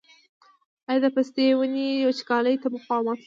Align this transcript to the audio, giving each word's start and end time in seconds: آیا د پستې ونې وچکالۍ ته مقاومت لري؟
آیا 0.89 1.01
د 1.03 1.05
پستې 1.15 1.45
ونې 1.57 1.87
وچکالۍ 2.09 2.55
ته 2.61 2.67
مقاومت 2.75 3.17
لري؟ 3.17 3.19